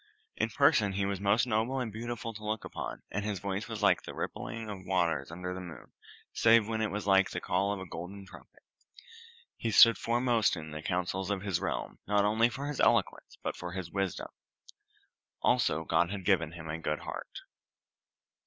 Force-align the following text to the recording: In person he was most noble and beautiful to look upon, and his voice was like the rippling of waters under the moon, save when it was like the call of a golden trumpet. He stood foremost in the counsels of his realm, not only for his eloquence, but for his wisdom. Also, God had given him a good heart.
In 0.35 0.49
person 0.49 0.93
he 0.93 1.05
was 1.05 1.19
most 1.21 1.45
noble 1.45 1.79
and 1.79 1.93
beautiful 1.93 2.33
to 2.33 2.43
look 2.43 2.65
upon, 2.65 3.03
and 3.11 3.23
his 3.23 3.37
voice 3.37 3.67
was 3.67 3.83
like 3.83 4.01
the 4.01 4.15
rippling 4.15 4.67
of 4.67 4.83
waters 4.83 5.29
under 5.31 5.53
the 5.53 5.61
moon, 5.61 5.91
save 6.33 6.67
when 6.67 6.81
it 6.81 6.89
was 6.89 7.05
like 7.05 7.29
the 7.29 7.39
call 7.39 7.71
of 7.71 7.79
a 7.79 7.85
golden 7.85 8.25
trumpet. 8.25 8.63
He 9.57 9.69
stood 9.69 9.99
foremost 9.99 10.55
in 10.55 10.71
the 10.71 10.81
counsels 10.81 11.29
of 11.29 11.43
his 11.43 11.59
realm, 11.59 11.99
not 12.07 12.25
only 12.25 12.49
for 12.49 12.65
his 12.65 12.79
eloquence, 12.79 13.37
but 13.43 13.55
for 13.55 13.73
his 13.73 13.91
wisdom. 13.91 14.29
Also, 15.43 15.85
God 15.85 16.09
had 16.09 16.25
given 16.25 16.53
him 16.53 16.67
a 16.67 16.79
good 16.79 17.01
heart. 17.01 17.41